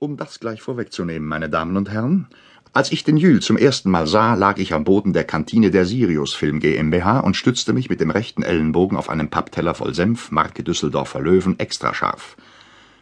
[0.00, 2.28] Um das gleich vorwegzunehmen, meine Damen und Herren,
[2.72, 5.86] als ich den Jül zum ersten Mal sah, lag ich am Boden der Kantine der
[5.86, 10.30] Sirius Film GmbH und stützte mich mit dem rechten Ellenbogen auf einem Pappteller voll Senf,
[10.30, 12.36] Marke Düsseldorfer Löwen, extra scharf.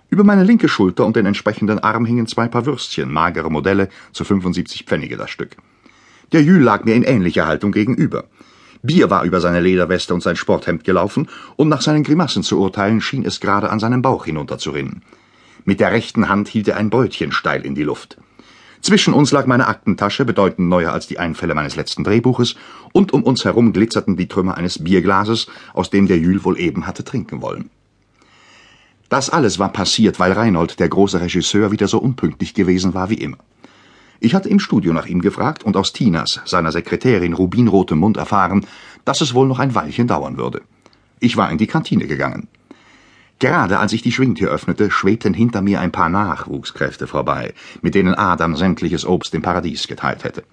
[0.09, 4.25] Über meine linke Schulter und den entsprechenden Arm hingen zwei Paar Würstchen, magere Modelle, zu
[4.25, 5.51] 75 Pfennige das Stück.
[6.33, 8.25] Der Jül lag mir in ähnlicher Haltung gegenüber.
[8.83, 13.03] Bier war über seine Lederweste und sein Sporthemd gelaufen, und nach seinen Grimassen zu urteilen,
[13.03, 15.03] schien es gerade an seinem Bauch hinunterzurinnen.
[15.69, 18.19] Mit der rechten Hand hielt er ein Brötchen steil in die Luft.
[18.83, 22.55] Zwischen uns lag meine Aktentasche, bedeutend neuer als die Einfälle meines letzten Drehbuches,
[22.93, 26.87] und um uns herum glitzerten die Trümmer eines Bierglases, aus dem der Jül wohl eben
[26.87, 27.69] hatte trinken wollen.
[29.09, 33.15] Das alles war passiert, weil Reinhold, der große Regisseur, wieder so unpünktlich gewesen war wie
[33.15, 33.39] immer.
[34.21, 38.65] Ich hatte im Studio nach ihm gefragt und aus Tinas, seiner Sekretärin, rubinrotem Mund erfahren,
[39.05, 40.63] dass es wohl noch ein Weilchen dauern würde.
[41.19, 42.47] Ich war in die Kantine gegangen.
[43.39, 48.15] Gerade als ich die Schwingtür öffnete, schwebten hinter mir ein paar Nachwuchskräfte vorbei, mit denen
[48.15, 50.45] Adam sämtliches Obst im Paradies geteilt hätte.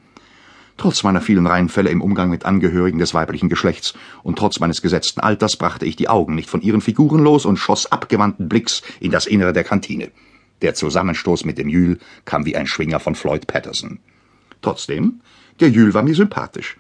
[0.76, 5.22] Trotz meiner vielen Reihenfälle im Umgang mit Angehörigen des weiblichen Geschlechts und trotz meines gesetzten
[5.22, 9.12] Alters brachte ich die Augen nicht von ihren Figuren los und schoss abgewandten Blicks in
[9.12, 10.12] das Innere der Kantine.
[10.62, 14.00] Der Zusammenstoß mit dem Jül kam wie ein Schwinger von Floyd Patterson.
[14.62, 15.22] Trotzdem,
[15.60, 16.78] der Jül war mir sympathisch.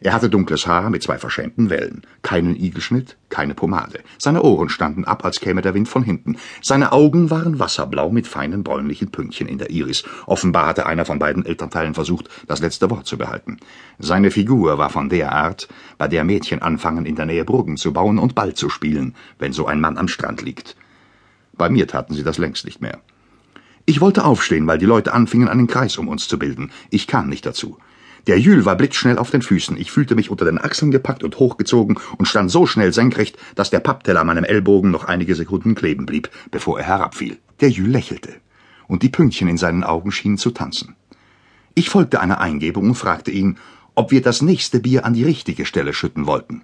[0.00, 4.00] Er hatte dunkles Haar mit zwei verschämten Wellen, keinen Igelschnitt, keine Pomade.
[4.18, 6.36] Seine Ohren standen ab, als käme der Wind von hinten.
[6.62, 10.04] Seine Augen waren wasserblau mit feinen bräunlichen Pünktchen in der Iris.
[10.26, 13.58] Offenbar hatte einer von beiden Elternteilen versucht, das letzte Wort zu behalten.
[13.98, 15.68] Seine Figur war von der Art,
[15.98, 19.52] bei der Mädchen anfangen, in der Nähe Bruggen zu bauen und Ball zu spielen, wenn
[19.52, 20.76] so ein Mann am Strand liegt.
[21.54, 23.00] Bei mir taten sie das längst nicht mehr.
[23.84, 26.70] Ich wollte aufstehen, weil die Leute anfingen, einen Kreis um uns zu bilden.
[26.90, 27.78] Ich kam nicht dazu.
[28.28, 29.78] Der Jül war blitzschnell auf den Füßen.
[29.78, 33.70] Ich fühlte mich unter den Achseln gepackt und hochgezogen und stand so schnell senkrecht, dass
[33.70, 37.38] der Pappteller an meinem Ellbogen noch einige Sekunden kleben blieb, bevor er herabfiel.
[37.60, 38.34] Der Jül lächelte,
[38.86, 40.94] und die Pünktchen in seinen Augen schienen zu tanzen.
[41.74, 43.56] Ich folgte einer Eingebung und fragte ihn,
[43.94, 46.62] ob wir das nächste Bier an die richtige Stelle schütten wollten.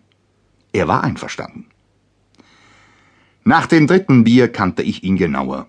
[0.74, 1.64] Er war einverstanden.
[3.42, 5.68] Nach dem dritten Bier kannte ich ihn genauer.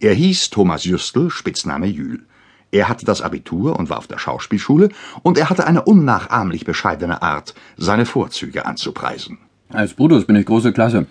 [0.00, 2.26] Er hieß Thomas Justel, Spitzname Jül.
[2.72, 4.90] Er hatte das Abitur und war auf der Schauspielschule,
[5.22, 9.38] und er hatte eine unnachahmlich bescheidene Art, seine Vorzüge anzupreisen.
[9.70, 11.06] Als Brutus bin ich große Klasse.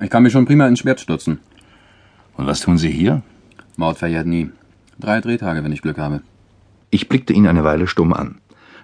[0.00, 1.40] Ich kann mich schon prima ins Schwert stürzen.
[2.36, 3.22] Und was tun Sie hier?
[3.76, 4.50] Mord verjährt nie.
[4.98, 6.22] Drei Drehtage, wenn ich Glück habe.
[6.90, 8.38] Ich blickte ihn eine Weile stumm an.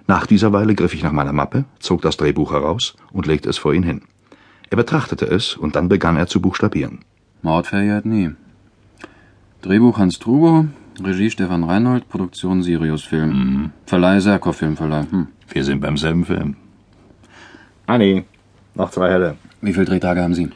[0.07, 3.57] Nach dieser Weile griff ich nach meiner Mappe, zog das Drehbuch heraus und legte es
[3.57, 4.03] vor ihn hin.
[4.69, 6.99] Er betrachtete es, und dann begann er zu buchstabieren.
[7.41, 8.31] Mord verjährt nie.
[9.61, 10.65] Drehbuch Hans Trubo,
[11.03, 13.29] Regie Stefan Reinhold, Produktion Sirius Film.
[13.29, 13.71] Mhm.
[13.85, 15.05] Verleih Serkov Filmverleih.
[15.11, 15.27] Hm.
[15.49, 16.55] Wir sind beim selben Film.
[17.85, 18.23] Anni,
[18.73, 19.35] noch zwei Helle.
[19.61, 20.49] Wie viele Drehtage haben Sie?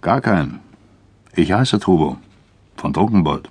[0.00, 0.60] Gar keinen.
[1.34, 2.18] Ich heiße Trubo.
[2.76, 3.50] Von Trunkenbold.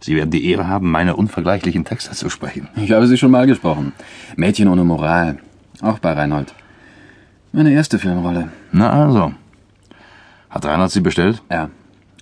[0.00, 2.68] Sie werden die Ehre haben, meine unvergleichlichen Texte zu sprechen.
[2.76, 3.92] Ich habe Sie schon mal gesprochen.
[4.36, 5.38] Mädchen ohne Moral.
[5.82, 6.54] Auch bei Reinhold.
[7.52, 8.50] Meine erste Filmrolle.
[8.72, 9.34] Na also.
[10.48, 11.42] Hat Reinhard Sie bestellt?
[11.50, 11.68] Ja.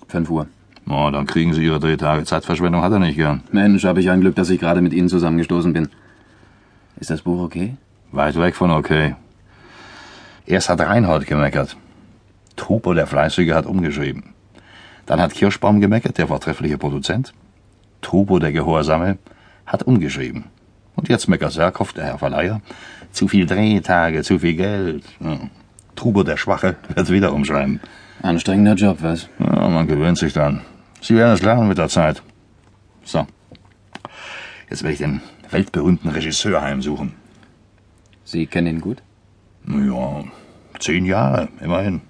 [0.07, 0.47] Fünf Uhr.
[0.89, 2.23] Oh, dann kriegen Sie Ihre Drehtage.
[2.25, 3.43] Zeitverschwendung hat er nicht gern.
[3.51, 5.89] Mensch, habe ich ein Glück, dass ich gerade mit Ihnen zusammengestoßen bin.
[6.99, 7.77] Ist das Buch okay?
[8.11, 9.15] Weit weg von okay.
[10.47, 11.77] Erst hat Reinhold gemeckert.
[12.55, 14.33] Trupo, der Fleißige, hat umgeschrieben.
[15.05, 17.33] Dann hat Kirschbaum gemeckert, der vortreffliche Produzent.
[18.01, 19.19] Trubo, der Gehorsame,
[19.67, 20.45] hat umgeschrieben.
[20.95, 22.61] Und jetzt meckert Serkov, der Herr Verleiher.
[23.11, 25.03] Zu viel Drehtage, zu viel Geld.
[25.19, 25.37] Ja.
[25.95, 27.79] Trubo, der Schwache, wird wieder umschreiben.
[28.23, 29.29] Anstrengender Job, was?
[29.37, 30.61] Ja, man gewöhnt sich dran.
[31.01, 32.21] Sie werden es lernen mit der Zeit.
[33.03, 33.25] So.
[34.69, 37.13] Jetzt werde ich den weltberühmten Regisseur heimsuchen.
[38.23, 39.01] Sie kennen ihn gut?
[39.67, 40.23] Ja,
[40.79, 42.01] zehn Jahre, immerhin.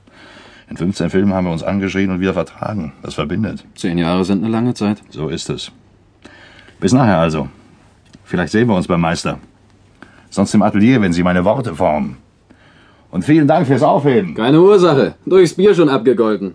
[0.70, 2.94] In 15 Filmen haben wir uns angeschrien und wieder vertragen.
[3.02, 3.66] Das verbindet.
[3.76, 5.02] Zehn Jahre sind eine lange Zeit.
[5.10, 5.72] So ist es.
[6.80, 7.50] Bis nachher also.
[8.24, 9.40] Vielleicht sehen wir uns beim Meister.
[10.30, 12.18] Sonst im Atelier, wenn Sie meine Worte formen.
[13.10, 14.36] Und vielen Dank fürs Aufheben.
[14.36, 15.16] Keine Ursache.
[15.26, 16.54] Durchs Bier schon abgegolten.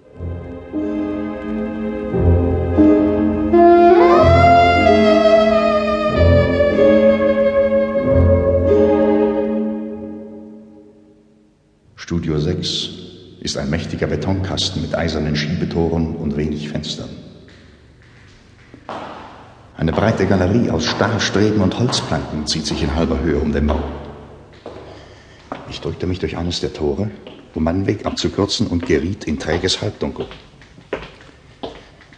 [12.04, 12.90] Studio 6
[13.40, 17.08] ist ein mächtiger Betonkasten mit eisernen Schiebetoren und wenig Fenstern.
[19.78, 23.82] Eine breite Galerie aus Stahlstreben und Holzplanken zieht sich in halber Höhe um den Bau.
[25.70, 27.10] Ich drückte mich durch eines der Tore,
[27.54, 30.26] um meinen Weg abzukürzen und geriet in träges Halbdunkel.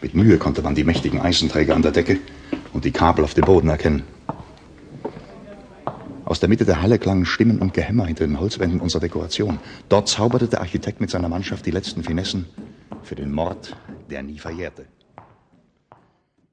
[0.02, 2.18] Mit Mühe konnte man die mächtigen Eisenträger an der Decke
[2.72, 4.02] und die Kabel auf dem Boden erkennen.
[6.36, 9.58] Aus der Mitte der Halle klangen Stimmen und Gehämmer hinter den Holzwänden unserer Dekoration.
[9.88, 12.44] Dort zauberte der Architekt mit seiner Mannschaft die letzten Finessen
[13.04, 13.74] für den Mord,
[14.10, 14.84] der nie verjährte.